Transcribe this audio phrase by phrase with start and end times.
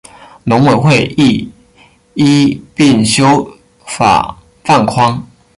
[0.45, 1.47] 农委会亦
[2.15, 3.47] 一并修
[3.85, 4.35] 法
[4.65, 5.21] 放宽